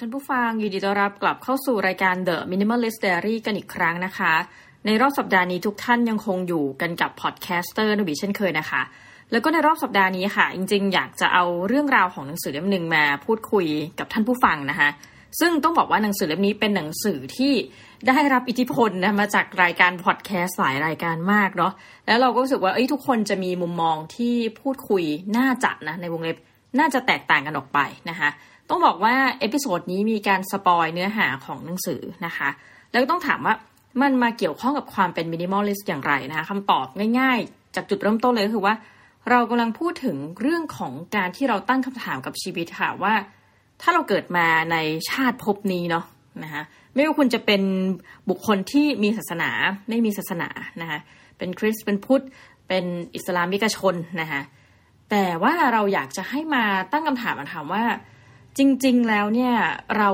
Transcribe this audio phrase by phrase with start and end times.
[0.00, 4.32] ท่านผู้ฟังยินดีต้อนรับกลับเข้าสู่รายการ The Minimalist Diary กันอีกครั้งนะคะ
[4.86, 8.82] ในรอบสัปดาห์นี้ทุกท่านยังคงอยู่กันกับ podcaster นบีเช่นเคยนะคะ
[9.32, 13.66] แล้วก็ในรอบสัปดาห์นี้ค่ะ จริงๆ อยากจะเอาเรื่องราวของหนังสือเล่มหนึ่งมาพูดคุย
[13.98, 14.88] กับท่านผู้ฟังนะคะ
[15.40, 17.52] ซึ่งต้องบอกว่าหนังสือเล่มนี้เป็นหนังสือที่
[18.08, 21.72] ได้รับอิทธิพลนะมาจากรายการพอดแคสต์หลายรายการมากเนาะ
[22.06, 25.04] แล้วเราก็รู้สึกว่าเอ้ยทุกคนจะมีมุมมองที่พูดคุย
[25.36, 26.38] น่าจะนะในวงเล็บ
[26.78, 27.78] น่าจะแตกต่างกันออกไป
[28.10, 28.28] นะคะ
[28.70, 32.48] ต้องบอกว่า episode นี้มีการ spoil เนื้อหาของหนังสือนะคะ
[32.90, 33.54] แล้วต้องถามว่า
[34.02, 36.86] มันมาเกี่ยวข้องกับความเป็น minimalist อย่างไรนะคะคำตอบ
[37.18, 38.74] ง่ายๆ จากจุดเริ่มต้นเลยก็คือว่า
[39.30, 43.14] เรากำลังพูดถึงเรื่องของการที่เราตั้งคำถามกับชีวิตค่ะว่า
[43.80, 44.76] ถ้าเราเกิดมาใน
[45.10, 46.04] ชาติภพนี้เนาะ
[46.42, 46.62] นะคะ
[46.94, 47.62] ไม่ว่าคุณจะเป็น
[48.28, 49.50] บุคคลที่มีศาสนา
[49.88, 50.48] ไม่มีศาสนา
[50.80, 50.98] นะคะ
[51.38, 52.22] เป็นคริสต์เป็นพุทธ
[52.68, 54.40] เป็นอิสลามิกชนนะคะ
[55.10, 57.84] แต่ว่าเราอยากจะให้มาตั้งคำถามมาถามว่า
[58.58, 59.54] จริง ๆ แล้วเนี่ย
[59.98, 60.10] เรา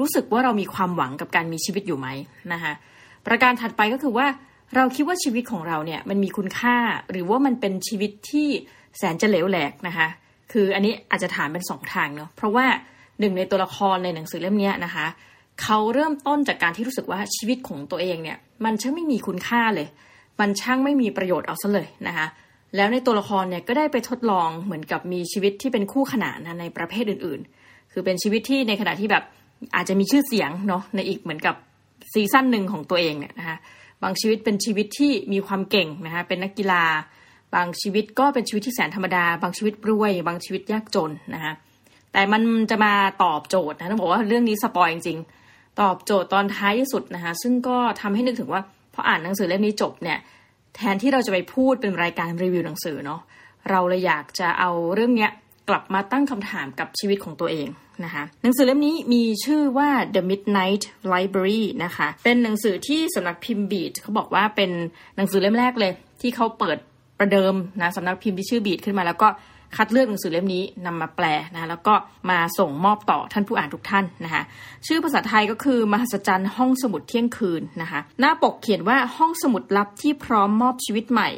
[0.00, 2.08] รู้สึกว่าเรามีความหวังกับการมีชีวิตอยู่ไหม
[2.52, 2.72] นะคะ
[3.26, 4.26] ประการถัดไปก็คือว่า
[4.76, 6.76] เราคิดว่าชีวิตของเราเนี่ยมันมีคุณค่า
[7.10, 8.48] หรือว่ามันเป็นชีวิตที่
[8.98, 10.08] แสนจะเหลวแหลกนะคะ
[10.52, 12.66] คืออันนี้อาจจะถามเป็นสองทางเนาะเพราะว่า
[13.20, 15.06] หนึ่งในตัวละครในหนังสือเล่มนี้นะคะ
[15.62, 19.86] เขาเริ่มต้นจากการที่รู้สึกว่าชีวิตของตัวเองเนี่ยมันช่างไม่มีคุณค่าเลย
[20.40, 22.26] มันช่างไม่มีประโยชน์เอาซะเลยนะคะ
[22.76, 27.57] แล้วในตัวละครเนี่ยก็ได้ไปทดลองเหมือนกับมีชีวิตที่เป็นคู่ขนานนะในประเภทอื่นๆ
[27.92, 29.24] คือเป็นชีวิตที่ในขณะที่แบบ
[29.74, 31.54] อาจจะมีชื่อเสียงเนาะในอีกเหมือนกับ
[32.12, 33.56] ซีซั่นหนึ่งของตัวเองเนี่ยนะคะ
[34.02, 36.84] บางชีวิตเป็นชีวิตที่มีความเก่งนะคะเป็นนักกีฬา
[37.54, 41.52] บางชีวิตก็เป็นชีวิตที่แสนธรรมดา บางชีวิตรวย บางชีวิตยากจนนะคะ
[42.12, 42.92] แต่มันจะมา
[43.24, 48.62] ตอบโจทย์นะต้องบอกว่าเรื่องนี้สปอยจริงๆตอบโจทย์ตอนท้ายที่สุดนะคะซึ่งก็ทำให้นึกถึงว่า
[48.94, 50.18] พออ่านหนังสือเล่มนี้จบเนี่ย
[50.76, 53.20] แทนที่เราจะไปพูดเป็นรายการรีวิวหนังสือเนาะ
[53.70, 55.30] เราเลยอยากจะเอาเรื่องเนี้ย
[55.68, 57.68] กลับมาตั้งคำถามกับชีวิตของตัวเอง
[58.04, 60.82] นะคะหนังสือเล่มนี้มีชื่อว่า The Midnight
[61.12, 64.70] Library นะคะ เป็นหนังสือที่สำนักพิมพ์บีดเขาบอกว่าเป็น
[65.16, 66.78] หนังสือเล่มแรกเลย ที่เขาเปิด
[67.18, 69.28] ประเดิมนะสำนักพิมพ์ที่ชื่อบีดขึ้นมาแล้วก็
[69.76, 71.94] คัดเลือกหนังสือเล่มนี้นำมาแปลนะแล้วก็
[72.30, 74.42] มาส่งมอบต่อท่านผู้อ่านทุกท่านนะคะ
[74.86, 81.30] ชื่อภาษาไทยก็คือมหัศจรรย์ห้องสมุดเที่ยงคืนนะคะหน้าปกเขียนว่าห้องสมุดลับที่พร้อมมอบชีวิตใหม่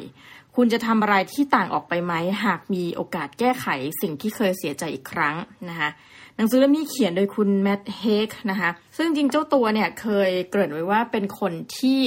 [0.55, 2.13] คุณจะทำอะไรที่ต่างออกไปไหม
[2.45, 3.67] หากมีโอกาสแก้ไข
[4.01, 5.35] สิ่งที่เคยเสียใจอีกครั้ง
[5.69, 5.89] นะคะ
[6.35, 11.99] หนังสือเล่มนี้เขียนโดยคุณแมดเฮกนะคะซึ่งจริงเจ้าตัวเนี่ยเคยเกริ่นไว้ว่าเป็นคนที่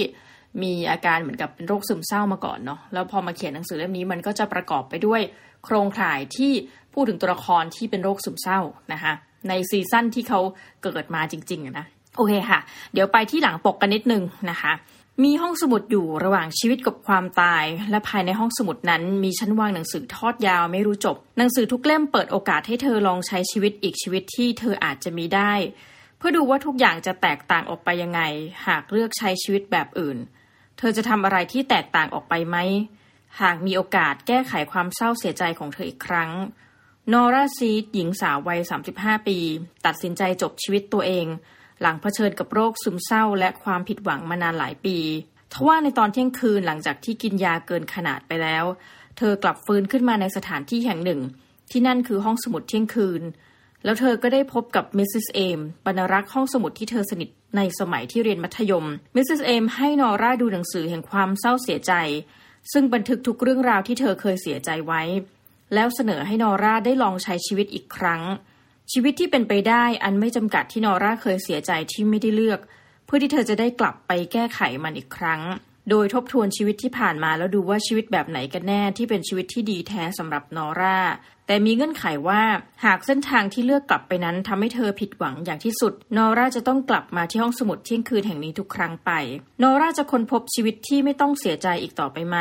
[0.63, 5.21] มีอาการเหมือนกับเป็นโรคซึมเศร้ามาก่อนเนาะแล้วพอมาเขียนหนังสือเล่มนี้มันก็จะประกอบไปด้วย
[5.65, 6.53] โครงข่ายที่
[6.95, 8.61] พูดถึงตัวละครที่เป็นโรคซึมเศร้า
[8.93, 9.13] นะคะ
[9.49, 10.41] ในซีซั่นที่เขา
[10.83, 12.61] เกิดมาจริงๆนะโอเคค่ะ
[12.93, 14.73] เดี๋ยวไปที่หลังปกกันนิดนึงนะคะ
[15.23, 25.53] มีห้องสมุดอยู่ระหว่างชีวิตกับความตาย และภายในห้องสมุดนั้นมีชั้นวางหนังสือทอดยาวไม่รู้จบ หนังสือทุกเล่มเปิดโอกาสให้เธอลองใช้ชีวิตอีกชีวิตที่เธออาจจะมีได้
[26.19, 28.21] เพื่อดูว่าทุกอย่างจะแตกต่างออกไปยังไง
[28.67, 30.19] หากเลือกใช้ชีวิตแบบอื่น
[30.79, 32.57] เธอจะทำอะไรที่แตกต่างออกไปไหม
[33.41, 36.31] หากมีโอกาสแก้ไขความเศร้าเสียใจของเธออีกครั้ง
[37.13, 38.61] นอร่าซีดหญิงสาววัย
[38.95, 39.39] 35 ปี
[39.87, 41.27] ตัดสินใจจบชีวิตตัวเอง
[41.81, 44.99] หลังเผชิญกับโรคซึมเศร้าและความผิดหวังมานานหลายปี
[45.53, 48.65] ทว่าในตอนเที่ยงคืนหลังจากที่กินยาเกินขนาดไปแล้ว
[49.19, 51.21] เธอกลับฟื้นขึ้นมาในสถานที่แห่งหนึ่ง
[51.71, 53.23] ที่นั่นคือห้องสมุดเที่ยงคืน
[53.85, 55.09] แล้วเธอก็ได้พบกับ Mrs.
[55.13, 58.87] Elm บรรณารักษ์ห้องสมุดที่เธอสนิทในสมัยที่เรียนมัธยม
[59.17, 59.25] Mrs.
[59.29, 61.93] Elm ให้นอร่าดูหนังสือแห่งความเศร้าเสียใจ
[62.73, 65.03] ซึ่งบันทึกทุกเรื่องราวที่เธอเคยเสียใจไว้
[65.75, 68.23] แล้วเสนอให้นอร่าได้ลองใช้ชีวิตอีกครั้ง
[68.93, 72.61] ชีวิตที่เป็นไปได้อันไม่จำกัดที่นอร่าเคยเสียใจที่ไม่ได้เลือก
[73.05, 75.43] เพื่อที่เธอจะได้กลับไปแก้ไขมันอีกครั้ง
[75.91, 80.99] โดยทบทวนชีวิตที่ผ่านมาแล้วดูว่าชีวิตแบบไหนกันแน่ที่เป็นชีวิตที่ดีแท้สำหรับนอร่า
[81.47, 82.43] แต่มีเงื่อนไขว่า
[82.85, 89.11] หากเส้นทางที่เลือกกลับไปนั้นทำให้เธอผิดหวังอย่างที่สุด นอร่าจะต้องกลับมาที่ห้องสมุดเที่ยงคืนแห่งนี้ทุกครั้งไป
[89.63, 92.37] นอร่าจะค้นพบชีวิตที่ไม่ต้องเสียใจอีกต่อไปไหม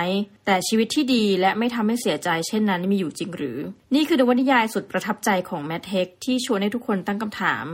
[0.46, 3.58] แต่ชีวิตที่ดีและไม่ทำให้เสียใจเช่นนั้นมีอยู่จริงหรือ
[3.96, 7.66] นี่คือนวนิยายสุดประทับใจของแมทเทคที่ชวนให้ทุกคนตั้งคำถาม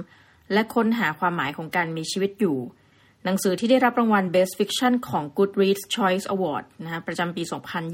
[0.53, 2.57] และค้นหาความหมายของการมีชีวิตอยู่
[3.25, 7.43] หนังสือที่ได้รับรางวัล Best Fiction ของ Goodreads Choice Award นะประจำปี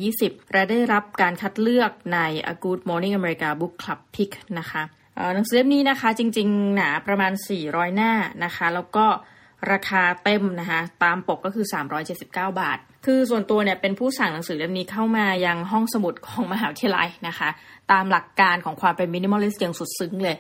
[0.02, 2.20] 2020 และได้รับการคัดเลือกใน
[2.52, 4.84] A Good Morning America Book Club Pick นะคะ
[5.36, 7.32] หนังสือเล่มนี้นะคะจริงๆ หนาประมาณ
[7.64, 8.12] 400 หน้า
[8.44, 9.06] นะคะ แล้วก็
[9.72, 11.66] ราคาเต็มนะคะตามปกก็คือ
[12.12, 17.50] 379 บาท คือส่วนตัวเนี่ยเป็นผู้สั่งหนังสือเล่มนี้เข้ามายังห้องสมุดของมหาวิทยาลัยนะคะ
[17.92, 20.38] ตามหลักการของความเป็น minimalist อย่างสุดซึ้งเลย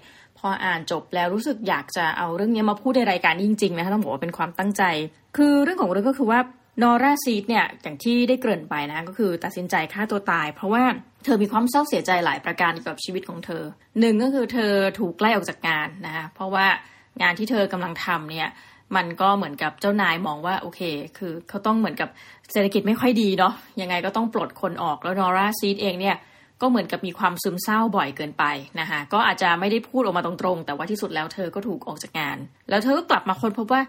[0.47, 4.83] พออ่านจบแล้วรู้สึกอยากจะเอาเรื่องนี้มาพูดในรายการจริงๆนะคะต้องบอกว่าเป็นความตั้งใจ
[5.37, 6.39] คือเรื่องของเรื่องก็คือว่า
[6.81, 10.83] นอร่าซีดเนี่ยอย่างที่ได้เกริ่นไปนะก็คือตัดสินใจฆ่าตัวตาย เพราะว่า
[11.23, 13.63] เธอมีความเศร้าเสียใจหลายประการเกี่ยวกับชีวิตของเธอ
[13.99, 16.65] หนึ่งก็คือเธอถูกไล่ออกจากงานนะคะเพราะว่า
[17.21, 18.49] งานที่เธอกำลังทำเนี่ย
[18.95, 20.81] มันก็เหมือนกับเจ้านายมองว่าโอเค
[21.17, 22.09] คือเขาต้องเหมือนกับ
[22.51, 26.15] เศรษฐกิจไม่ค่อยดีเนาะยังไงก็ต้องปลดคนออกแล้วนอร่าซีดเองเนี่ย
[26.61, 28.43] ก็เหมือนกับมีความซึมเศร้าบ่อยเกินไป
[28.79, 32.37] นะคะก็อาจจะไม่ได้พูดออกมาตรงๆ แต่ว่าที่สุดแล้วเธอก็ถูกออกจากงาน
[32.69, 33.81] แล้วเธอก็กลับมาค้นพบว่า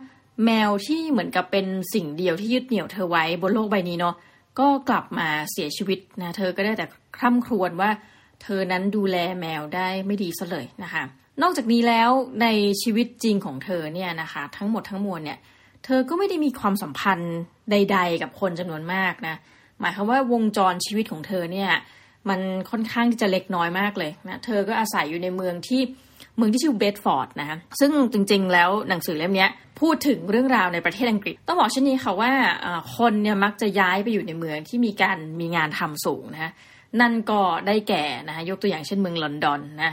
[0.45, 4.15] แมวที่เหมือนกับเป็นสิ่งเดียวที่ยึดเหนี่ยวเธอไว้บนโลกใบนี้เนาะ
[4.59, 6.87] ก็กลับมาเสียชีวิตนะเธอก็ได้แต่
[7.17, 7.91] คร่ำครวญว่า
[8.43, 11.03] เธอนั้นดูแลแมวได้ไม่ดีซะเลยนะคะ
[11.43, 12.11] นอกจากนี้แล้ว
[12.43, 12.47] ใน
[12.83, 15.39] ชีวิตจริงของเธอเนี่ยนะคะ ทั้งหมดทั้งมวลเนี่ย
[15.85, 17.37] เธอก็ไม่ได้มีความสัมพันธ์
[17.71, 19.37] ใด ๆ กับคนจำนวนมากนะ
[19.81, 21.71] หมายความว่าวงจรชีวิตของเธอเนี่ย
[22.29, 22.41] มัน
[22.71, 25.83] ค่อนข้างที่จะเล็กน้อยมากเลยนะเธอก็อาศัยอยู่ในเมืองที่
[26.37, 29.47] เมืองที่ชื่อเบดฟอร์ดนะคะซึ่งจริงๆ แล้วหนังสือเล่มนี้
[29.81, 32.33] พูดถึงเรื่องราวในประเทศอังกฤษ ต้องบอกเช่นนี้ค่ะว่า
[32.97, 36.53] คนเนี่ยมักจะย้ายไปอยู่ในเมืองที่มีการมีงานทำสูงนะ
[37.01, 39.93] นั่นก็ได้แก่นะคะยกตัวอย่างเช่นเมืองลอนดอนนะ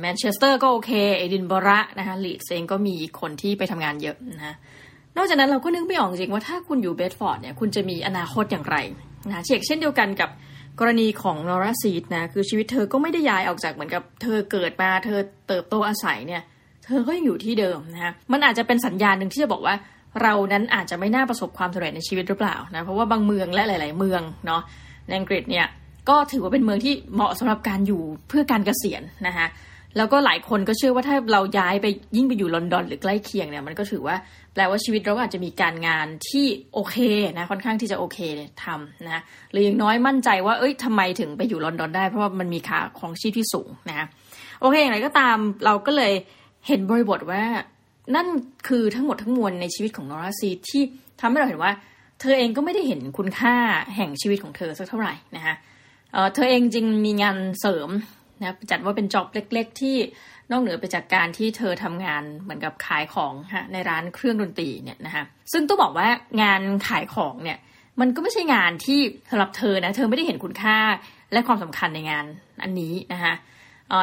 [0.00, 4.56] แมนเชสเตอร์ก็โอเค เอดินบะระนะคะลีดส์เองก็มีคนที่ไปทำงานเยอะนะ
[5.16, 8.76] นอกจากนั้นเราก็นึกไม่ออกจริงว่าถ้าคุณอยู่เบดฟอร์ดเนี่ยคุณจะมีอนาคตอย่างไร
[9.28, 10.30] นะเช่นเช่นเดียวกันกับ
[10.80, 16.42] กรณีของนอร่าซีดนะคือชีวิตเธอก็ไม่ได้ย้ายออกจากเหมือนกับเธอเกิดมาเธอเติบโตอาศัยเนี่ย
[16.84, 19.74] เธอก็ยังอยู่ที่เดิมนะมันอาจจะเป็นสัญญาณหนึ่งที่จะบอกว่า
[20.22, 24.62] เรานั้นอาจจะไม่น่าประสบความสำเร็จในชีวิตหรือเปล่านะเพราะว่าบางเมืองและหลาย ๆ เมืองเนาะ
[25.08, 25.66] ในอังกฤษเนี่ย
[26.08, 29.46] ก็ถือว่าเป็นเมืองที่เหมาะสำหรับการอยู่เพื่อการเกษียณนะคะ
[29.96, 31.86] แล้วก็หลายคนก็เชื่อว่าถ้าเราย้ายไป
[32.16, 34.16] ยิ่งไปอยู่ลอนดอนหรือใกล้เคียงเนี่ยมันก็ถือว่า
[34.54, 36.96] แปลว่าชีวิตเราอาจจะมีการงานที่โอเค
[37.38, 39.22] นะค่อนข้างที่จะโอเคเนี่ยทำนะ
[39.52, 44.06] หรืออย่างน้อยมั่นใจว่าเอ้ยทำไมถึงไปอยู่ลอนดอนได้เพราะว่ามันมีค่าของชีพที่สูงนะ
[44.60, 46.12] โอเคอย่างไรก็ตามเราก็เลย
[46.68, 47.42] เห็นบริบทว่า
[48.14, 48.26] นั่น
[48.68, 50.82] คือทั้งหมดทั้งมวลในชีวิตของนอราซีที่
[51.20, 51.72] ทำให้เราเห็นว่า
[52.20, 53.54] เธอเองก็ไม่ได้เห็นคุณค่า
[53.96, 55.54] แห่งชีวิตของเธอสักเท่าไหร่นะคะ
[56.12, 57.88] เเธอเองจริงมีงานเสริม
[58.42, 59.96] นะจัดว่าเป็นจ็อบเล็ก ๆ ที่
[60.50, 66.08] นอกเหนือไปจากการที่เธอทำงานเหมือนกับขายของฮะในร้านเครื่องดนตรีเนี่ยนะคะซึ่งต้องบอกว่า
[66.42, 67.58] งานขายของเนี่ย
[68.00, 69.00] มันก็ไม่ใช่งานที่
[69.30, 70.78] สำหรับเธอนะเธอไม่ได้เห็นคุณค่า
[71.32, 72.24] และความสำคัญในงาน
[72.62, 73.34] อันนี้นะคะ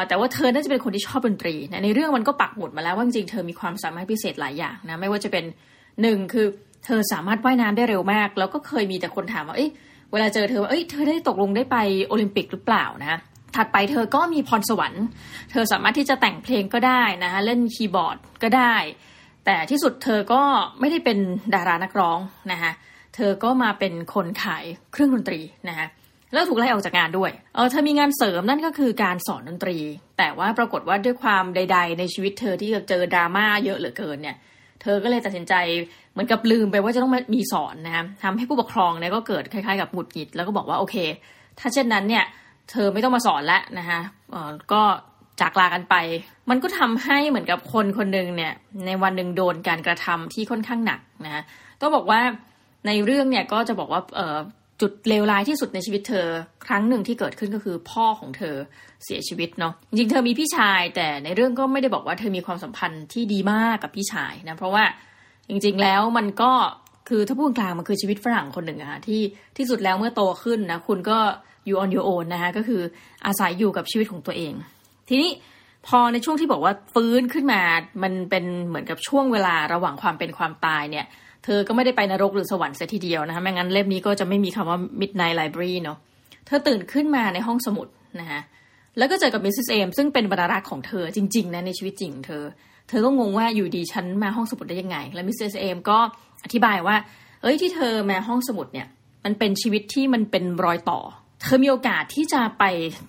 [0.08, 5.44] แต่ว่าเธอน่าจะเป็นคนที่ชอบดนตรีนะในเรื่องมันก็ปักหมุดมาแล้วว่าจริงเธอมีความสามารถพิเศษหลายอย่างนะไม่ว่าจะเป็น
[6.02, 6.46] หนึ่งคือ
[6.84, 9.70] เธอสามารถว่ายน้ำได้เร็วมาก แล้วก็เคยมีแต่คนถามว่าเอ้ย
[10.12, 11.76] เวลาเจอเธอว่าเอ้ยเธอได้ตกลงได้ไป
[12.06, 13.18] โอลิมปิกหรือเปล่านะ
[13.56, 15.04] ถัดไปเธอก็มีพรสวรรค์
[15.50, 18.74] เธอสามารถที่จะแต่งเพลงก็ได้นะคะเล่นคีย์บอร์ดก็ได้
[19.44, 20.42] แต่ที่สุดเธอก็
[20.80, 21.18] ไม่ได้เป็น
[21.54, 22.18] ดารานักร้อง
[22.52, 22.72] นะคะ
[23.14, 25.86] เธอก็มาเป็นคนขายเครื่องดนตรีนะคะ
[26.32, 29.76] แล้วถูกไล่ออกจากงานด้วยเออเธอมีงานเสริมนั่นก็คือการสอนดนตรี
[30.18, 34.36] แต่ว่าปรากฏว่าด้วยความใด ๆ ในชีวิตเธอที่เจอดราม่าเยอะเหลือเกินเนี่ย
[34.82, 35.54] เธอก็เลยตัดสินใจ
[36.12, 40.96] เหมือนกับลืมไปว่าจะต้องมีสอนนะคะทำให้ผู้ปกครองเนี่ยก็เกิดคล้ายๆกับหงุดหงิดแล้วก็บอกว่าโอเค
[41.58, 42.24] ถ้าเช่นนั้นเนี่ย
[42.70, 44.00] เธอไม่ต้องมาสอนแล้วนะคะ
[44.72, 44.82] ก็
[45.40, 45.94] จากลากันไป
[46.50, 48.52] มันก็ทำให้เหมือนกับคนคนหนึ่งเนี่ย
[48.86, 51.42] ในวันหนึ่งโดนการกระทำที่ค่อนข้างหนักนะ
[51.80, 52.20] ต้องบอกว่า
[52.86, 54.02] ในเรื่องเนี่ยก็จะบอกว่า
[54.80, 56.26] จุดเลวร้ายที่สุดในชีวิตเธอ
[56.66, 58.56] ครั้งหนึ่งที่เกิดขึ้นก็คือพ่อของเธอ
[59.04, 64.84] เสียชีวิตเนาะจริงเธอมีพี่ชาย แต่ในเรื่องก็ไม่ได้บอกว่าเธอมีความสัมพันธ์ที่ดีมากกับพี่ชายนะเพราะว่า
[65.48, 66.52] จริงๆแล้วมันก็
[67.08, 69.22] คือถ้าพูดกลางมันคือชีวิตฝรั่งคนหนึ่งอะที่
[69.56, 71.18] ที่สุดแล้วเมื่อโตขึ้นนะคุณก็
[71.70, 72.82] อยู่ on your own นะคะก็คือ
[73.26, 74.52] อาศัยอยู่กับชีวิตของตัวเอง
[75.08, 75.30] ทีนี้
[75.86, 77.60] พอในช่วงที่บอกว่าฟื้นขึ้นมา
[78.02, 81.06] มันเป็นเหมือนกับช่วงเวลาระหว่างความเป็นความตายเนี่ย
[81.44, 85.98] เธอก็ไม่ได้ไปนรกหรือสวรรค์เสียทีเดียวนะคะไม่งั้นเล่มนี้ก็จะไม่มีคำว่า midnight library เนาะ
[86.46, 87.86] เธอตื่นขึ้นมาในห้องสมุด
[88.20, 88.40] นะคะ
[88.98, 89.52] แล้วก็เจอกับ Mrs.
[89.56, 92.44] Elm ซึ่งเป็นบรรณารักษ์ของเธอจริงๆนะในชีวิตจริงเธอ
[92.88, 95.36] เธอก็งงว่าอยู่ดีๆ ฉันมาห้องสมุดได้ยังไง แล้ว Mrs.
[95.38, 95.98] Elm ก็
[96.44, 96.96] อธิบายว่า
[97.42, 98.86] เอ้ยที่เธอมาห้องสมุดเนี่ย
[99.24, 101.00] มันเป็นชีวิตที่มันเป็นรอยต่อ
[101.40, 102.64] เธอมีโอกาสที่จะไป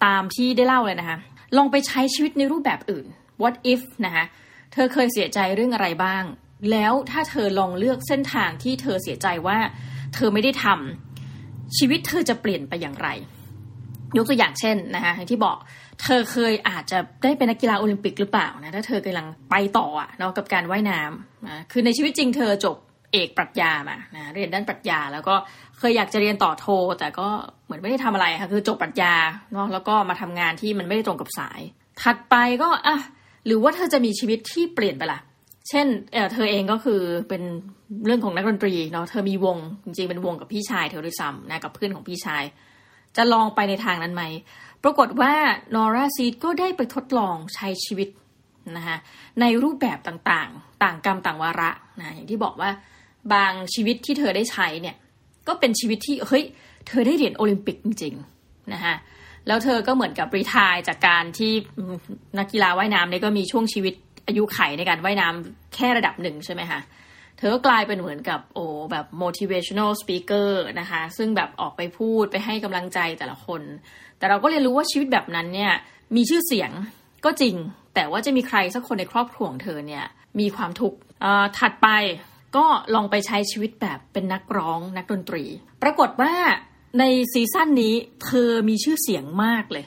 [0.05, 1.17] ตามที่ได้เล่าเลยนะคะ
[1.57, 3.05] ลองไปใช้ชีวิตในรูปแบบอื่น
[3.41, 4.25] what if นะคะ
[4.73, 6.23] เธอเคยเสียใจเรื่องอะไรบ้าง
[6.71, 9.57] แล้วถ้าเธอลองเลือกเส้นทางที่เธอเสียใจว่า
[10.15, 13.09] เธอไม่ได้ทำชีวิตเธอจะเปลี่ยนไปอย่างไร
[14.17, 15.57] ยกตัวอย่างเช่นนะคะที่บอก
[16.01, 22.77] เธอเคยอาจจะได้เป็นนักกีฬาโอลิมปิกหรือเปล่านะถ้าเธอกำลังไปต่ออะเนาะกับการว่ายน้ำนะคือในชีวิตจริงเธอจบ
[23.11, 25.35] เอกปรัชญามานะเรียนด้านปรัชญา แล้วก็
[25.77, 26.67] เคยอยากจะเรียนต่อโท
[26.99, 27.27] แต่ก็
[27.65, 29.13] เหมือนไม่ได้ทำอะไรค่ะคือจบปรัชญา
[29.53, 31.61] เนาะแล้วก็มาทำงานที่มันไม่ได้ตรงกับสาย
[32.01, 32.97] ถัดไปก็อะ
[33.45, 35.19] หรือว่าเธอจะมีชีวิตที่เปลี่ยนไปละ่ะ
[35.69, 37.41] เช่นเออเธอเองก็คือเป็น
[38.05, 42.43] เรื่องของนักดนตรีเนาะเธอมีวงจริงๆเป็นวงกับพี่ชายเธอด้วยซ้ำนะกับเพื่อนของพี่ชาย
[43.17, 44.23] จะลองไปในทางนั้นไหม
[44.83, 45.33] ปรากฏว่า
[45.75, 48.09] นอร่าซีดก็ได้ไปทดลองใช้ชีวิต
[48.77, 48.97] นะคะ
[49.41, 52.69] ในรูปแบบต่างๆ ต่างกรรมต่างวาระนะอย่างที่บอกว่า
[53.33, 54.95] บางชีวิตที่เธอได้ใช้เนี่ย
[55.47, 56.43] ก็เป็นชีวิตที่เฮ้ย
[56.87, 58.95] เธอได้เหรียญโอลิมปิกจริงๆนะคะ
[59.47, 61.51] แล้วเธอก็เหมือนกับรีทายจากการที่
[62.39, 63.93] นักกีฬาว่ายน้ำเนี่ยก็มีช่วงชีวิต
[64.27, 66.79] อายุไขในการว่ายน้ำแค่ระดับหนึ่งใช่ไหมคะ
[67.37, 70.49] เธอก็กลายเป็นเหมือนกับโอ้แบบ motivational speaker
[70.79, 73.61] นะคะซึ่งแบบออกไปพูดไปให้กำลังใจแต่ละคน
[74.17, 75.73] แต่เราก็เรียนรู้ว่าชีวิตแบบนั้นเนี่ย
[76.15, 76.71] มีชื่อเสียง
[77.25, 77.55] ก็จริง
[77.95, 80.05] แต่ว่าจะมีใครสักคนในครอบครัวของเธอเนี่ย
[80.39, 80.97] มีความทุกข์
[81.59, 81.87] ถัดไป
[82.55, 85.43] ก็ลองไปใช้ชีวิตแบบเป็นนักร้องนักดนตรี
[85.83, 86.33] ปรากฏว่า
[86.99, 87.03] ใน
[87.33, 87.93] ซีซั่นนี้
[88.25, 89.85] เธอมีชื่อเสียงมากเลย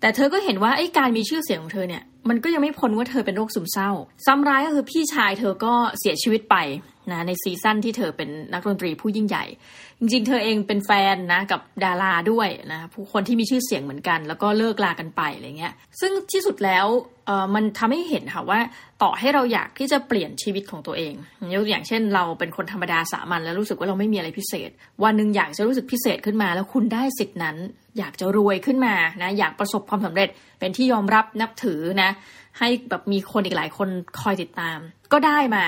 [0.00, 3.90] แต่เธอก็เห็นว่าไอ้การมีชื่อเสียงของเธอเนี่ย มันก็ยังไม่พ้นว่าเธอเป็นโรคซึมเศร้า
[4.26, 6.56] ซ้ำร้ายก็คือพี่ชายเธอก็เสียชีวิตไป
[7.10, 9.44] นะในซีซั่นที่เธอเป็นนักดนตรีผู้ยิ่งใหญ่
[10.00, 16.86] จริงๆ เธอเองเป็นแฟนนะกับดาราด้วยนะผู้คนที่มีชื่อเสียงเหมือนกัน แล้วก็เลิกลากันไปอะไรเงี้ยซึ่งที่สุดแล้ว
[17.26, 18.60] เออมันทำให้เห็นค่ะว่า
[19.02, 21.14] ต่อให้เราอยากที่จะเปลี่ยนชีวิตของตัวเอง
[21.52, 24.70] ยกตัวอย่างเช่น เราเป็นคนธรรมดาสามัญแล้วรู้สึกว่าเราไม่มีอะไรพิเศษ
[25.04, 27.56] วันหนึ่งอยากจะรู้สึกพิเศษขึ้นมา แล้วคุณได้สิทธินั้น
[27.98, 32.10] อยากจะรวยขึ้นมานะอยากประสบความสำเร็จเป็นที่ยอมรับนับถือนะ
[32.58, 33.88] ให้แบบมีคนอีกหลายคน
[34.20, 34.78] คอยติดตาม
[35.12, 35.64] ก็ได้มา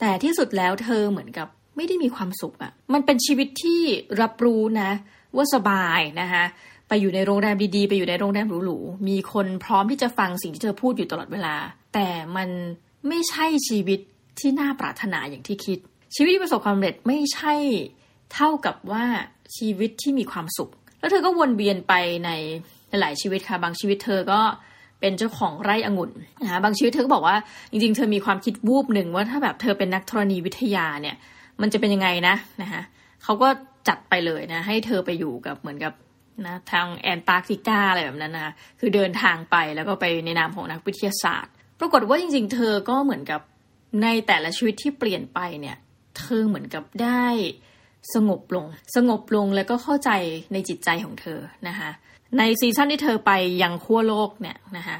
[0.00, 3.80] แต่ที่สุดแล้วเธอเหมือนกับไม่ได้มีความสุขอะมันเป็นชีวิตที่
[4.20, 4.90] รับรู้นะ
[5.36, 6.44] ว่าสบายนะคะ
[6.88, 11.54] ไปอยู่ในโรงแรมดีๆ ไปอยู่ในโรงแรมหรูๆ มีคนพร้อมที่จะฟังสิ่งที่เธอพูดอยู่ตลอดเวลา
[11.94, 12.48] แต่มัน
[13.08, 14.00] ไม่ใช่ชีวิต
[14.40, 15.78] ที่น่าปรารถนาอย่างที่คิด
[16.14, 17.54] ชีวิตที่ประสบความสำเร็จไม่ใช่
[18.34, 19.04] เท่ากับว่า
[19.56, 22.30] ชีวิตที่มีความสุข แล้วเธอก็วนเวียนไปใน
[23.00, 24.40] หลายชีวิตค่ะ บางชีวิตเธอก็
[25.00, 26.10] เป็นเจ้าของไร่องุ่น
[26.42, 27.36] นะคะบางชีวิตเธอก็บอกว่า
[27.70, 31.16] จริงๆ เธอมีความคิดวูบหนึ่งว่าถ้าแบบเธอเป็นนักธรณีวิทยาเนี่ย
[31.60, 32.82] มันจะเป็นยังไงนะนะคะ
[33.22, 33.48] เขาก็
[33.88, 35.92] จัดไปเลยนะ ให้เธอไปอยู่กับเหมือนกับ
[36.46, 43.40] นะทางแอนตาร์กติกาอะไรแบบนั้นนะคือเดินทางไปแล้วก็ไปในนามของนักวิทยาศาสตร์ ปรากฏว่าจริง ๆ เธอก็เหมือนกับ
[44.02, 45.76] ในแต่ละชีวิตที่เปลี่ยนไปเนี่ย
[46.18, 47.26] เธอเหมือนกับได้
[48.14, 48.64] สงบลง
[48.96, 50.10] สงบลงแล้วก็เข้าใจ
[50.52, 51.90] ในจิตใจของเธอนะคะ
[52.38, 54.98] ในซีซั่นที่เธอไปยังขั้วโลกเนี่ยนะคะ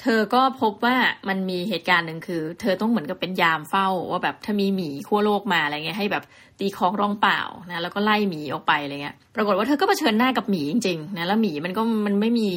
[0.00, 0.96] เธอก็พบว่า
[1.28, 6.24] มันมีเหตุการณ์หนึ่งคือ เธอต้องเหมือนกับเป็นยามเฝ้า ว่าแบบถ้ามีหมีขั้วโลกมาอะไรเงี้ยให้แบบ
[6.58, 12.48] ตีคองร้องเปล่านะแล้วก็ไล่หมีออกไปอะไรเงี้ยปรากฏว่าเธอก็เผชิญหน้ากับหมีจริงๆนะแล้วหมีมันก็มันไม่มี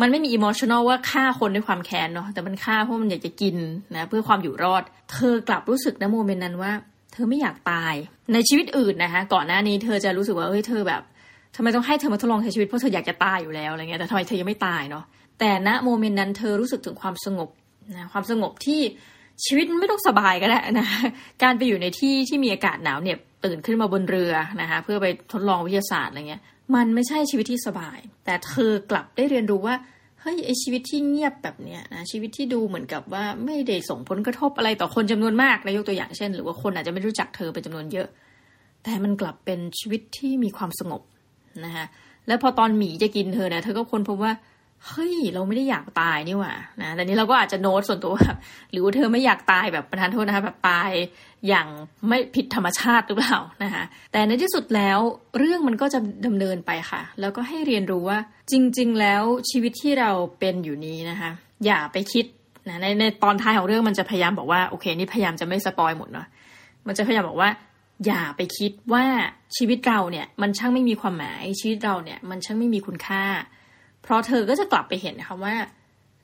[0.00, 3.56] มันไม่มีอิมมชั่นอลว่าฆ่าคนด้วยความแค้นเนาะแต่มันฆ่าเพราะมันอยากจะกิน
[3.96, 4.82] นะเพื่อความอยู่รอด
[5.12, 6.72] เธอกลับรู้สึกนะโมเมนต์นั้นว่า
[7.12, 7.94] เธอไม่อยากตาย
[8.32, 11.02] ในชีวิตอื่นนะคะก่อนหน้านี้เธอจะรู้สึกว่าเฮ้ยเธอแบบ
[11.56, 15.04] ทำไมต้องให้เธอมาทดลองใช้ชีวิตเพราะเธออยากจะตายอยู่แล้วอะไรเงี้ยแต่ทำไมเธอยังไม่ตายเนาะ
[15.38, 17.48] แต่ณโมเมนต์นั้นเธอรู้สึกถึงความสงบ
[17.96, 18.80] นะความสงบที่
[19.44, 20.88] ชีวิตไม่ต้องสบายก็ได้นะ
[21.42, 26.42] การไปอยู่ในที่ที่มีอากาศหนาวเนี่ยตื่นขึ้นมาบนเรือนะคะเพื่อไปทดลองวิทยาศาสตร์อะไรเงี้ย
[26.74, 29.74] มันไม่ใช่ชีวิตที่สบาย แต่เธอกลับได้เรียนรู้ว่า
[30.20, 38.08] เฮ้ยไอชีวิตที่เงียบแบบเนี้ยนะชีวิตที่ดูเหมือนกับว่าไม่ได้ส่งผลกระทบอะไรต่อคนจำนวนมากนะยกตัวอย่างเช่น หรือว่าคนอาจจะไม่รู้จักเธอเป็นจำนวนเยอะ
[38.84, 41.02] แต่มันกลับเป็นชีวิตที่มีความสงบ
[41.64, 41.84] นะคะ
[42.26, 44.32] แล้วพอตอนหมีจะกินเธอเนี่ยเธอก็ค้นพบว่า
[44.88, 48.36] เฮ้ยเราไม่ได้อยากตายนี่หว่านะแต่นี้เราก็อาจจะโน้ตส่วนตัวแบบ
[48.72, 50.90] หรือว่าเธอไม่อยากตายแบบประธานโทษนะคะแบบตาย
[51.48, 51.66] อย่าง
[52.08, 53.82] ไม่ผิดธรรมชาติหรือเปล่านะคะ
[54.12, 54.98] แต่ในที่สุดแล้ว
[55.38, 58.18] เรื่องมันก็จะดำเนินไปค่ะ แล้วก็ให้เรียนรู้ว่า
[58.50, 61.30] จริง ๆ แล้วชีวิตที่เราเป็นอยู่นี้นะคะ
[61.66, 62.24] อย่าไปคิด
[62.68, 66.26] นะในในตอนท้ายของเรื่องมันจะพยายามบอกว่าโอเคนี่พยายามจะไม่สปอยหมดเนาะ
[66.86, 67.48] มันจะพยายามบอกว่า
[68.06, 69.04] อย่าไปคิดว่า
[69.56, 73.24] ชีวิตเราเนี่ยมันช่างไม่มีความหมายชีวิตเราเนี่ยมันช่างไม่มีคุณค่า
[74.02, 75.54] เพราะเธอก็จะกลับไปเห็นนะคะว่า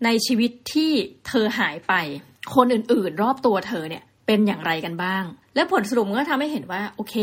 [0.04, 0.90] ในชีวิตที่
[1.26, 1.92] เธอหายไป
[2.54, 5.24] คนอื่นๆ รอบตัวเธอเนี่ยเป็นอย่างไรกันบ้าง
[5.54, 7.14] และผลสรุปก็ทำให้เห็นว่าโอเค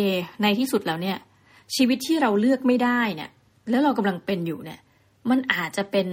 [0.44, 1.18] ในที่สุดแล้วเนี่ย
[1.76, 3.30] ชีวิตที่เราเลือกไม่ได้เนี่ย
[3.70, 4.80] แล้วเรากำลังเป็นอยู่เนี่ย
[5.30, 6.08] มันอาจจะเป็น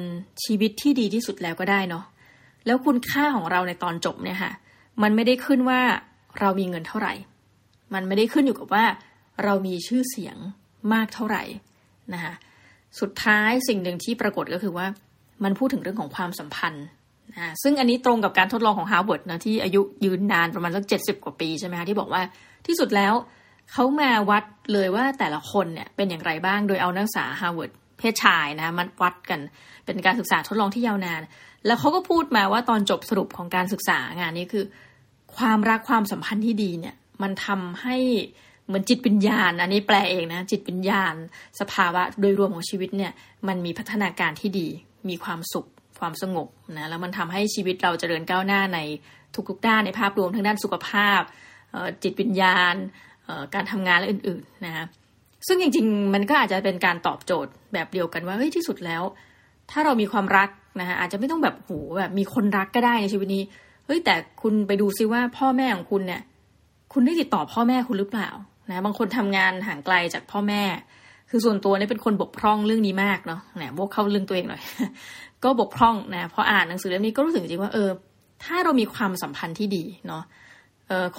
[0.44, 2.04] ชีวิตที่ดีที่สุดแล้วก็ได้เนาะ
[2.66, 4.52] แล้วคุณค่าของเราในตอนจบเนี่ยค่ะ
[5.02, 5.80] มันไม่ได้ขึ้นว่า
[6.40, 7.12] เรามีเงินเท่าไหร่
[7.94, 8.84] มันไม่ได้ขึ้นอยู่กับว่า
[9.44, 10.36] เรามีชื่อเสียง
[10.92, 11.42] มากเท่าไหร่
[12.14, 12.34] นะคะ
[13.00, 14.86] สุดท้ายสิ่งหนึ่งที่ปรากฏก็คือว่า
[15.44, 16.84] มันพูดถึงเรื่องของความสัมพันธ์
[17.32, 22.22] นะซึ่งอันนี้ตรงกับการทดลองของฮาร์วาร์ดนะที่อายุยืนนานประมาณสักเจ็ดสิบกว่าปีใช่ไหมคะที่บอกว่า
[22.66, 23.14] ที่สุดแล้ว
[23.72, 29.40] เขามาวัดเลยว่าแต่ละคนเนี่ยเป็นอย่างไรบ้างโดยเอานักศึกษาฮาร์วาร์ดเพศชายนะมันวัดกัน
[29.84, 31.22] เป็นการศึกษาทดลองที่ยาวนาน
[31.66, 34.64] แล้วเขาก็พูดมาว่าตอนจบสรุปของการศึกษางานนี้คือ
[35.36, 37.96] ความรักความสัมพันธ์ที่ดีเนี่ย มันทำให้
[38.66, 41.14] เหมือนจิตวิญญาณ อันนี้แปลเองนะ จิตวิญญาณ
[41.60, 43.12] สภาวะโดยรวมของชีวิตเนี่ย
[43.48, 44.68] มันมีพัฒนาการที่ดี
[45.08, 45.66] มีความสุข
[45.98, 48.78] ความสงบนะ แล้วมันทำให้ชีวิตเราจเจริญก้าวหน้าใน
[49.48, 51.20] ทุกๆด้านในภาพรวมทั้งด้านสุขภาพ
[52.02, 52.74] จิตวิญญาณ
[53.54, 54.84] การทำงานและอื่นๆนะคะ
[55.46, 59.02] ซึ่งจริงๆ มันก็อาจจะเป็นการตอบโจทย์แบบเดียวกันว่าเฮ้ยที่สุดแล้ว
[59.70, 60.48] ถ้าเรามีความรัก
[60.80, 63.42] นะคะอาจจะไม่ต้องแบบโหแบบมีคนรักก็ได้ในชีวิตนี้
[63.86, 66.22] เฮ้ยแต่คุณไปดูซิว่าพ่อแม่ของคุณเนี่ย
[66.92, 68.28] คุณได้ติดต่อพ่อแม่คุณหรือเปล่า
[68.70, 70.62] นะบางคนทำงานห่างไกลจากพ่อแม่
[71.30, 74.62] คือส่วนตัวนี่เป็นคนบกพร่องเรื่องนี้มากเนาะนะโบกเข้าเรื่องตัวเองหน่อย
[75.44, 77.90] ก็บกพร่องนะพออ่านหนังสือเล่มนี้ก็รู้สึกจริงว่าเออ
[78.44, 80.24] ถ้าเรามีความสัมพันธ์ที่ดีเนาะ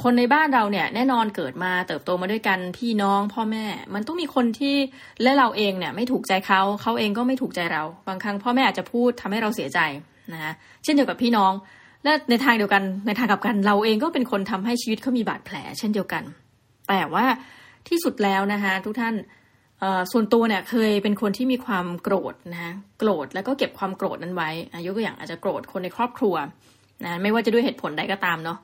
[0.01, 4.75] คนในบ้านเราเนี่ยแน่นอนเกิดมาเติบโตมาด้วยกันพี่น้องพ่อแม่ มันต้องมีคนที่
[5.23, 9.79] และเราเองเนี่ยไม่ถูกใจเขาเขาเองก็ไม่ถูกใจเรา บางครั้งพ่อแม่อาจจะพูดทำให้เราเสียใจ
[10.33, 11.53] นะเช่นเดียวกับพี่น้อง
[12.03, 16.23] และในทางเดียวกันในทางกับกันเราเองก็เป็นคนทำให้ชีวิตเขามีบาดแผล เช่นเดียวกัน
[16.89, 17.25] แต่ว่า
[17.87, 19.15] ที่สุดแล้วนะคะทุกท่าน
[20.11, 26.35] ส่วนตัวเนี่ยเคยเป็นคนที่มีความโกรธนะโกรธแล้วก็เก็บความโกรธนั้นไว้อายุก็อย่างอาจจะโกรธคนในครอบครัว
[27.05, 28.57] นะไม่ว่าจะด้วยเหตุผลใดก็ตามเนาะ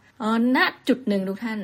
[0.56, 1.60] ณจุดหนึ่งทุกท่าน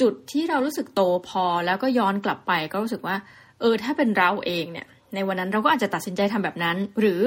[0.00, 3.16] จุดที่เรารู้สึกโตพอแล้วก็ย้อนกลับไปก็รู้สึกว่า
[3.60, 7.20] เออถ้าเป็นเราเองเนี่ย ในวันนั้นเราก็อาจจะตัดสินใจทำแบบนั้น หรือ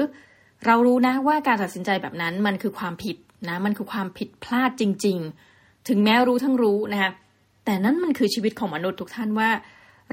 [0.66, 3.16] เรารู้นะว่าการตัดสินใจแบบนั้นมันคือความผิด
[3.48, 5.18] นะมันคือความผิดพลาดจริง
[5.52, 7.10] ๆ ถึงแม้รู้ทั้งรู้นะคะ
[7.64, 9.50] แต่นั่นมันคือชีวิตของมนุษย์ทุกท่านว่า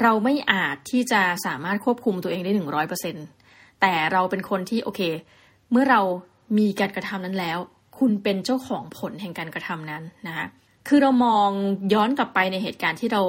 [0.02, 3.16] เราไม่อาจที่จะสามารถควบคุมตัวเองได้หนึ่งร้อยเปอร์เซ็น
[3.82, 5.02] แต่เราเป็นคนที่โอเค
[5.72, 6.02] เมื่อเรา
[6.58, 7.58] มีการกระทำนั้นแล้ว
[8.00, 10.46] คุณเป็นเจ้าของผลแห่งการกระทำนั้นนะคะ
[10.88, 11.50] คือเรามอง
[11.94, 13.22] ย้อนกลับไปในเหตุการณ์ที่เรา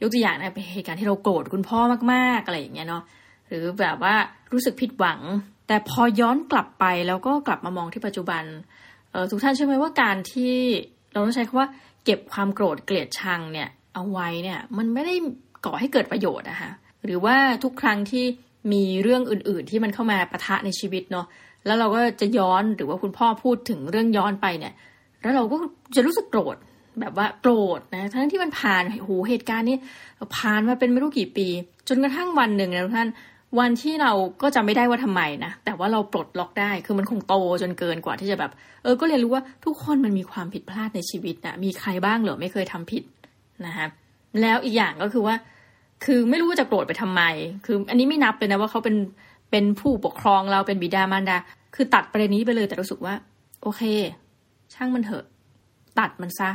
[0.00, 1.80] ยกตัวอย่างนะเป็นเหตุการณ์ที่เราโกรธคุณพ่อ
[2.12, 3.02] มากๆอะไรอย่างเงี้ยเนาะ
[3.48, 4.14] หรือแบบว่า
[4.52, 5.20] รู้สึกผิดหวัง
[5.66, 8.42] แต่พอย้อนกลับไปแล้วก็กลับมามองที่ปัจจุบัน
[9.30, 10.54] ทุกท่านเชื่อไหมว่าการที่
[11.12, 11.68] เราต้องใช้คำว่า
[12.04, 15.14] เก็บความโกรธเกลียดชังเนี่ย เอาไว้เนี่ย มันไม่ได้
[15.64, 16.70] ก่อให้เกิดประโยชน์นะคะ
[17.04, 18.24] หรือว่าทุกครั้งที่
[18.72, 21.26] มีเรื่องอื่น ๆ ที่มันเข้ามาปะทะในชีวิตเนาะ
[21.66, 24.74] แล้วเราก็จะย้อนหรือว่าคุณพ่อพูดถึงเรื่องย้อนไปเนี่ย
[25.22, 25.56] แล้วเราก็
[25.94, 26.56] จะรู้สึกโกรธ
[27.00, 29.76] แบบว่าโกรธนะทั้งที่มันผ่านโหเหตุการณ์นี้
[30.36, 31.46] ผ่านมาเป็นไม่รู้กี่ปี
[31.88, 33.08] จนกระทั่งวันหนึ่งนะทุกท่าน
[33.58, 38.50] วันที่เราก็จำไม่ได้ว่าทำไมนะ แต่ว่าเราปลดล็อกได้ คือมันคงโตจนเกินกว่าที่จะแบบ
[38.82, 43.02] เออ ก็เรียนรู้ว่าทุกคนมันมีความผิดพลาดในชีวิตนะมีใครบ้างเหรอไม่เคยทำผิด
[43.66, 43.86] นะคะ
[44.40, 45.34] แล้วอีกอย่างก็คือว่า
[46.04, 47.22] คือไม่รู้ว่าจะโกรธไปทำไม
[47.64, 48.96] คืออันนี้ไม่นับเลยนะว่าเขาเป็น
[49.50, 51.36] เป็นผู้ปกครองเราเป็นบิดามารดา
[51.74, 53.14] คือตัดประเด็นนี้ไปเลยแต่รู้สึกว่า
[53.62, 53.82] โอเค
[54.74, 55.24] ช่างมันเถอะ
[55.98, 56.50] ตัดมันซะ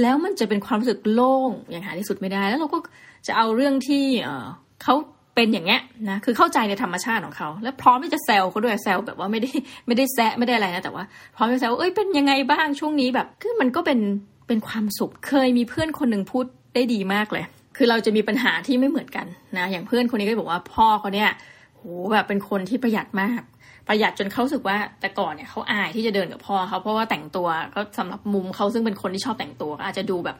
[0.00, 2.78] แล้วมันจะเป็นความรู้สึกโล่งอย่างหาที่สุดไม่ได้ แล้วเราก็
[3.26, 4.48] จะเอาเรื่องที่ เออ
[4.82, 4.94] เขา
[5.34, 9.50] เป็นอย่างเงี้ยนะคือเข้าใจในธรรมชาติของเขา แล้วพร้อมที่จะแซวเขาด้วยแซวแบบว่าไม่ได้
[9.86, 11.04] ไม่ได้แซะไม่ได้อะไรนะแต่ว่า
[11.36, 13.98] พร้อมจะแซวเอ้ยเป็นยังไงบ้างช่วงนี้แบบคือมันก็เป็น
[14.46, 17.44] เป็นความสุขเคยมีเพื่อนคนหนึ่งพูดได้ดีมากเลย
[17.76, 19.26] คือเราจะมีปัญหาที่ไม่เหมือนกัน
[19.58, 21.30] นะอย่างเพื่อนคนนี้ก็บอกว่าพ่อเขาเนี่ย
[21.76, 23.42] โหแบบเป็นคนที่ประหยัดมาก
[23.88, 30.36] ประหยัดจนเขาสึกว่าแต่ก่อนเนี่ยเขาอายที่จะเดินกับพ่อเขาเพราะว่าแต่งตัวก็สำหรับมุมเขาซึ่งเป็นคนที่ชอบแต่งตัวก็อาจจะดูแบบ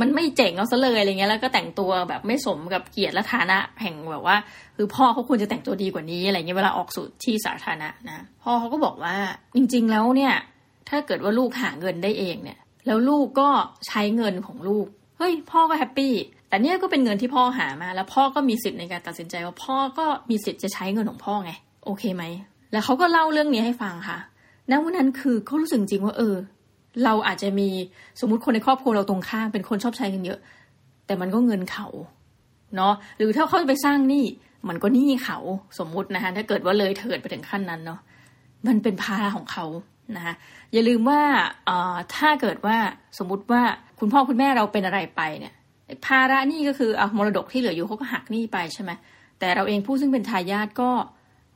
[0.00, 4.36] มันไม่เจ๋งเอาซะเลยอะไรเงี้ยแล้วก็แต่งตัวแบบไม่สมกับเกียรติและฐานะแห่งแบบว่า
[4.76, 9.16] คือพ่อเขาควรจะแต่งตัวดีกว่านี้อะไรเงี้ยเวลาออกสู่ที่สาธารณะนะพ่อเขาก็บอกว่า
[9.56, 10.34] จริง ๆ แล้วเนี่ย
[10.88, 13.48] ถ้าเกิดว่าลูกหาเงินได้เองเนี่ย แล้วลูกก็
[13.88, 14.86] ใช้เงินของลูก
[15.18, 16.12] เฮ้ยพ่อก็แฮปปี้
[16.48, 21.52] แต่เนี่ยก็เป็นเงินที่พ่อหามา แล้วพ่อก็มีสิทธิ์ในการตัดสินใจว่าพ่อก็มีสิทธิ์จะใช้เงินของพ่อไง
[21.84, 22.24] โอเคไหม
[22.72, 24.18] แล้วเขาก็เล่าเรื่องนี้ให้ฟังค่ะ
[24.70, 26.36] ณวันนั้นคือเขารู้สึกจริงว่าเออ
[27.04, 27.68] เราอาจจะมี
[28.20, 30.40] สมมุติคนในครอบครัวเราตรงข้ามเป็นคนชอบใช้เงินเยอะ
[31.06, 31.88] แต่มันก็เงินเขา
[32.76, 34.24] เนาะหรือถ้าเขาจะไปสร้างหนี้
[34.68, 35.38] มันก็หนี้เขา
[35.78, 38.00] สมมุตินะคะถ้าเกิดว่าเลยเถิดไปถึงขั้นนั้นเนาะ
[38.66, 39.66] มันเป็นภาระของเขา
[40.16, 40.34] นะคะ
[40.72, 41.20] อย่าลืมว่า
[42.16, 42.76] ถ้าเกิดว่า
[43.18, 43.62] สมมุติว่า
[44.00, 45.54] คุณพ่อคุณแม่เราเป็นอะไรไปเนี่ย
[46.06, 48.90] ภาระนี่ก็คือเอามรดกที่เหลืออยู่เขาก็หักหนี้ไปใช่ไหม
[49.38, 50.90] แต่เราเองผู้ซึ่งเป็นทายาทก็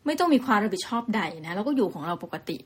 [0.07, 2.57] ไม่ต้องมีความรับผิดชอบใดนะแล้วก็อยู่ของเราปกติ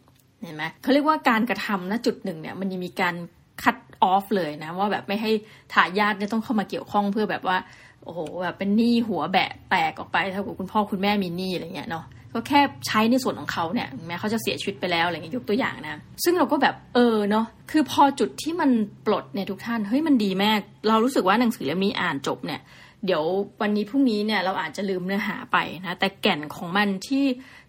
[0.45, 3.15] เห็นไหมเขาเรียกว่าการกระทำณจุดหนึ่งเนี่ยมันยังมีการ
[3.63, 5.31] คัดออฟเลยนะ ว่าแบบไม่ให้
[5.73, 7.57] ทายาทเนี่ยต้องเข้ามาเกี่ยวข้องเพื่อแบบว่า
[8.05, 18.71] โอ้โหแบบเป็นหนี้หัวแบะแตกออกไปเท่ากับคุณพ่อคุณแม่มีหนี้อะไรเงี้ยเนาะก็แค่ใช้ในส่วนของเขาเนี่ยแม้เขาจะเสียชีวิตไปแล้วอะไรเงี้ยยกตัวอย่างนะ ซึ่งเราก็แบบเออเนาะคือพอจุดที่มัน
[19.07, 22.61] ปลดเนี่ยทุกท่านเฮ้ยมันดีแมากเรารู้สึกว่าหนังสือเล่มนี้อ่านจบเนี่ย
[23.07, 23.23] เดี๋ยว
[23.61, 27.25] วันนี้พรุ่งนี้เนี่ยเราอาจจะลืมเนื้อหาไปนะแต่แก่นของมันที่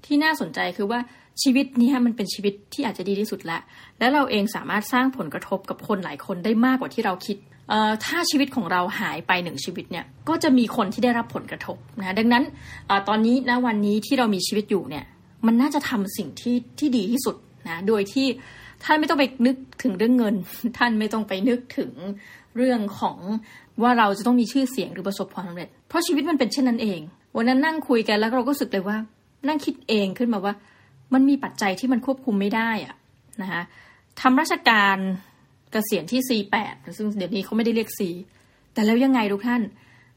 [0.06, 1.00] ที่น่าสนใจคือว่า
[1.42, 3.62] ชีวิตนี้มันเป็นชีวิตที่อาจจะดีที่สุดแล้ว
[4.00, 7.38] และเราเองสามารถสร้างผลกระทบกับคนหลายคนได้มากกว่าที่เราคิด
[8.06, 12.44] ถ้าชีวิตของเราหายไปหนึ่งชีวิตเนี่ยก็จะมีคนที่ได้รับผลกระทบนะดังนั้น
[12.90, 15.06] อตอนนี้นะวันนี้ที่เรามีชีวิตอยู่เนี่ย
[15.46, 17.36] มันน่าจะทำสิ่งที่ที่ดีที่สุด
[17.68, 18.28] นะโดยที่
[18.84, 20.36] ท่านไม่ต้องไปนึกถึงเรื่องเงิน
[20.78, 21.92] ท่านไม่ต้องไปนึกถึง
[22.58, 23.18] เรื่องของ
[23.82, 27.00] ว่าเราจะต้องมีชื่อเสียงหรือประสบความสำเร็จ เพราะชีวิตมันเป็นเช่นนั้นเอง
[27.36, 28.98] วันนั้นนั่งคุยกันแล้วเราก็รู้สึกเลยว่า
[29.48, 30.54] นั่งคิดเองขึ้นมาว่า
[31.14, 32.96] มันมีปัจจัยที่มันควบคุมไม่ได้อะ
[33.42, 33.62] นะคะ
[34.22, 34.98] ทำราชการ
[35.72, 38.00] เกษียณที่ C8 ซึ่งเดี๋ยวนี้เขาไม่ได้เรียก C
[38.74, 39.62] แต่แล้วยังไงทุกท่าน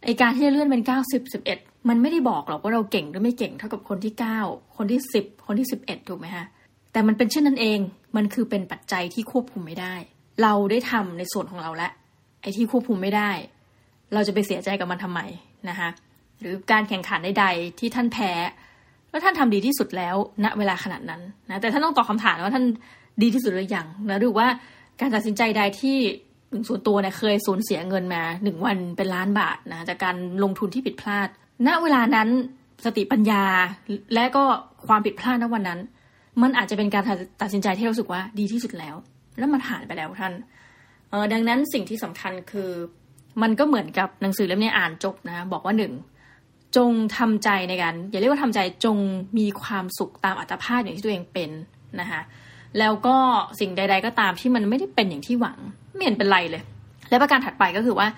[0.04, 0.82] ไอการที่จะเลื่อนเป็น
[1.12, 6.46] 90 11 มันไม่ได้บอกหรอกว่าเราเก่งหรือไม่เก่งเท่ากับคนที่ 9 คนที่ 10 คนที่ 11 ถูกไหมฮะ
[6.92, 7.78] แต่มันเป็นเช่นนั้นเอง
[8.16, 9.94] มันคือเป็นปัจจัยที่ควบคุมไม่ได้
[10.42, 11.92] เราได้ทำในส่วนของเราแล้ว
[12.40, 13.30] ไอ้ที่ควบคุมไม่ได้
[14.14, 15.20] เราจะไปเสียใจกับมันทำไม
[15.68, 15.88] นะคะ
[16.40, 18.32] หรือการแข่งขันใดๆที่ท่านแพ้
[19.16, 22.64] แล้วท่านทำดีที่สุดแล้วณเวลาขนาดนั้นนะแต่ท่านต้องตอบคาถามว่าท่าน
[23.22, 24.48] ดีที่สุดหรือยังนะหรือว่า
[25.00, 25.96] การตัดสินใจใดที่
[26.68, 31.29] ส่วนตัวเนี่ยเคยสูญเสียเงินมาหนึ่งวันเป็นล้านบาทนะจากการลงทุนที่ผิดพลาด
[31.66, 32.29] ณเวลานั้น
[32.85, 33.44] สติปัญญา
[34.14, 34.44] และก็
[34.87, 35.81] ความผิดพลาดณวันนั้น
[36.42, 37.05] มันอาจจะเป็นการ
[37.42, 38.94] ตัดสินใจที่รู้สึกว่าดีที่สุดแล้ว
[39.38, 40.33] แล้วมันผ่านไปแล้วท่าน
[41.11, 42.70] เออดังนั้นสิ่งที่สำคัญคือ
[43.42, 45.92] มันก็เหมือนกับหนังสือเล่มนี้อ่านจบนะ บอกว่าหนึ่ง
[46.76, 48.98] จงทำใจในการอย่าเรียกว่าทำใจจง
[49.38, 51.50] มีความสุขตามอัตภาพอย่างที่ตัวเองเป็น
[52.00, 52.20] นะคะ
[52.78, 53.16] แล้วก็
[53.60, 55.58] สิ่งใด ๆ ก็ตามที่มันไม่ได้เป็นอย่างที่หวัง
[55.94, 56.62] ไม่เห็นเป็นไรเลย
[57.10, 58.08] และประการถัดไปก็คือว่า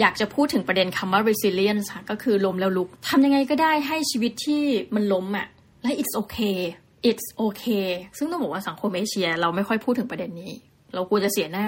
[0.00, 4.62] อยากจะพูดถึงประเด็นคำว่า resilience ก็คือล้มแล้วลุกทำยังไงก็ได้ให้ชีวิตที่
[4.94, 5.46] มันล้มอะ่ะ
[5.82, 6.58] และ it's okay
[7.08, 10.52] it's okay ซึ่งต้องบอกว่าสังคมเอเชีย เราไม่ค่อยพูดถึงประเด็นนี้
[10.94, 11.66] เรากลัวจะเสียหน้า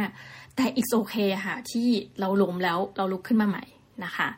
[0.57, 1.88] แต่ it's okay ค่ะที่
[2.20, 3.64] เราล้มแล้วเราลุกขึ้นมาใหม่
[4.04, 4.28] นะคะ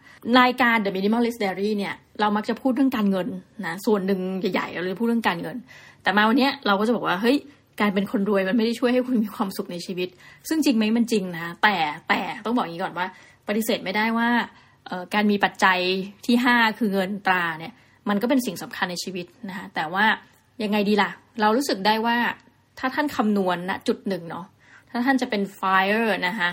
[0.40, 3.28] รายการ The Minimalist Diary เนี่ยเรามักจะพูดเรื่องการเงิน
[3.66, 5.56] นะส่วนหนึ่งใหญ่ๆเราเลยพูดเรื่องการเงิน
[6.02, 7.36] แต่มาวันนี้เราก็จะบอกว่าเฮ้ย
[7.80, 10.08] การเป็นคนรวยมันไม่ได้ช่วยให้คุณมีความสุขในชีวิต
[10.48, 11.76] ซึ่งจริงไหมมันจริงนะ แต่
[12.08, 13.06] แต่ต้องบอกอย่างนี้ก่อนว่า
[13.48, 14.28] ปฏิเสธไม่ได้ว่า
[15.14, 15.78] การมีปัจจัย
[16.26, 17.72] ที่ 5 คือเงินตราเนี่ย
[18.08, 20.04] มันก็เป็นสิ่งสำคัญในชีวิตนะคะแต่ว่า
[20.62, 22.16] ยังไงดีล่ะ เรารู้สึกได้ว่า
[22.78, 24.46] ถ้าท่านคำนวณณจุดหนึ่งเนาะ
[24.90, 26.50] ถ้าท่านจะเป็น fire นะคะ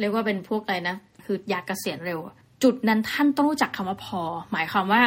[0.00, 2.18] เรียกว่าเป็นพวกอะไรนะ คืออยากเกษียณเร็ว
[2.64, 4.20] จุดนั้นท่านต้องรู้จักคำว่าพอ
[4.52, 5.02] หมายความว่า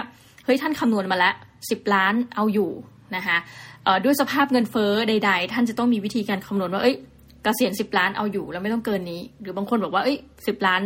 [0.46, 1.34] เฮ้ยท่านคำนวณมาแล้ว
[1.70, 2.72] สิบล้านเอาอยู่
[3.15, 3.38] นะคะ
[4.04, 6.98] ด้วยสภาพเงินเฟ้อใด ๆ ท่านจะต้องมีวิธีการคำนวณว่าเอ้ยก
[7.43, 10.17] เกษียณสิบล้านเอาอยู่แล้วไม่ต้องเกินนี้ หรือบางคนบอกว่าเอ้ย
[10.48, 10.82] สิบล้าน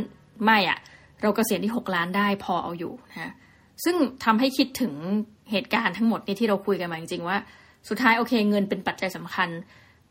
[0.46, 0.78] ไม่อะ
[1.22, 3.34] เรากเกษียณที่หกล้านได้พอเอาอยู่นะ
[3.84, 4.94] ซึ่งทำให้คิดถึง
[5.52, 7.38] เหตุการณ์ทั้งหมดนี่ที่เราคุยกันมาจริงๆว่า
[7.90, 9.50] สุดท้ายโอเคเงินเป็นปัจจัยสำคัญ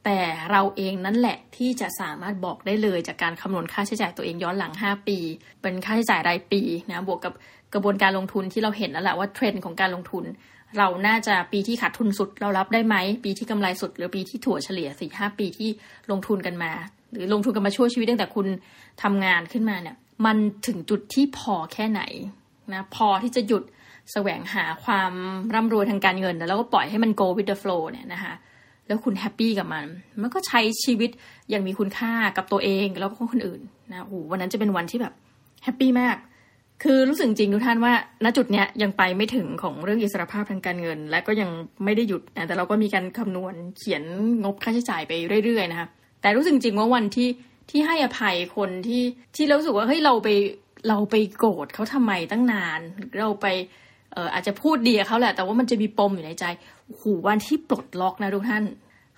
[0.05, 5.19] แต่เราเองนั่นแหละที่จะสามารถบอกได้เลยจากการคำนวณค่าใช้จ่ายตัวเองย้อนหลัง 5 ปี
[5.63, 7.33] เป็นค่าใช้จ่ายรายปีนะบวกกับ
[7.75, 10.25] กระบวนการลงทุนที่เราเห็นแล้วแหละว่าเทรนด์ของการลงทุน
[10.79, 15.69] เราน่าจะปีที่ขาดทุนสุดเรารับได้ไหมปีที่กำไรสุด หรือปีที่ถั่วเฉลี่ยสี่ห้าปีที่
[16.11, 16.73] ลงทุนกันมา
[17.13, 18.47] หรือลงทุนกันมาช่วยชีวิตตั้งแต่คุณ
[19.03, 20.37] ทำงานขึ้นมาเนี่ยมัน
[20.67, 22.03] ถึงจุดที่พอแค่ไหน
[22.73, 23.63] นะพอที่จะหยุด
[24.13, 25.13] แสวงหาความ
[25.55, 28.35] ร่ำรวยทางการเงิน แล้วก็ปล่อยให้มัน go with the flow เนี่ยนะคะ
[28.91, 29.87] แล้วคุณแฮปปี้กับมัน
[30.23, 31.11] มันก็ใช้ชีวิต
[31.51, 33.61] อย่างมีคุณค่ากับตัวเองแล้วก็คนอื่น
[33.93, 35.13] นะโอ้วันนั้นจะเป็นวันที่แบบ
[35.65, 36.17] แฮปปี้มาก
[36.83, 37.93] คือรู้สึกจริงทุกท่านว่า
[38.25, 41.51] ณจุดเนี้ยยังไปไม่ถึงของเรื่องอิสรภาพทางการเงิน และก็ยัง
[41.85, 44.03] ไม่ได้หยุดนะแต่เราก็มีการคำนวณเขียน
[44.45, 45.13] งบค่าใช้จ่ายไป
[45.45, 45.89] เรื่อยๆนะคะ
[46.21, 47.29] แต่รู้สึกจริงว่าวันที่
[47.71, 49.03] ที่ให้อภัยคนที่
[49.37, 50.29] ที่เราสึกว่าเฮ้ยเราไป
[50.89, 52.81] เราไปโกรธเขาทำไมตั้งนาน
[53.19, 53.47] เราไป
[54.35, 56.45] อาจจะพูดดีกับเขาแหละ แต่ว่ามันจะมีปมอยู่ในใจ
[56.99, 58.65] หูวันที่ปลดล็อกนะทุกท่าน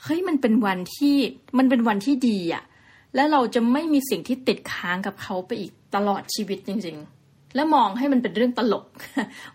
[0.03, 1.17] เฮ้ยมันเป็นวันที่
[1.59, 2.63] มันเป็นวันที่ดีอะ
[3.15, 8.85] และเราจะไม่มีสิ่งที่ติดค้างกับเขาไปอีกตลอดชีวิตจริง ๆ แล้วมองให้มันเป็นเรื่องตลก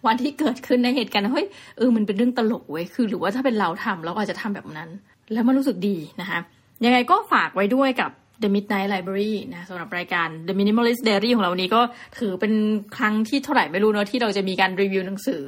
[0.06, 1.48] วันที่เกิดขึ้นในเหตุการณ์เฮ้ย
[1.78, 4.90] เออมันเป็นเรื่องตลกเว้ยคือ หรือว่าถ้าเป็นเราทำเราอาจจะทำแบบนั้น
[5.34, 6.40] แล้วมันรู้สึกดีนะคะ
[6.86, 11.82] ยังไงก็ฝากไว้ด้วยกับ The Midnight Library นะสำหรับรายการ The Minimalist Diary ของเรานี้ก็
[12.20, 12.54] ถือเป็น
[12.98, 15.42] ครั้งที่เท่าไหร่ไม่รู้เนาะที่เราจะมีการรีวิวหนังสือ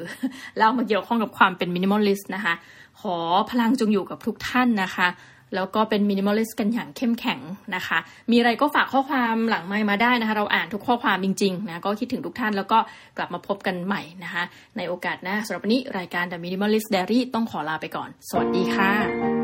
[0.58, 2.54] แล้วมาเกี่ยวข้องกับความเป็น minimalist นะคะ
[3.02, 3.18] ขอ
[3.52, 5.10] พลังจงอยู่กับทุกท่านนะคะ
[5.56, 7.40] แล้วก็เป็น minimalist กันอย่างเข้มแข็ง
[7.76, 7.98] นะคะ
[8.32, 12.80] มีอะไรก็ฝากข้อความหลังไมค์มาได้นะคะ เราอ่านทุกข้อความจริงๆนะก็คิดถึงทุกท่านแล้วก็
[13.18, 14.44] กลับมาพบกันใหม่นะคะ
[14.78, 19.39] ในโอกาสหน้าสำหรับวันนี้รายการ The Minimalist Diary ต้องขอลาไปก่อน สวัสดีค่ะ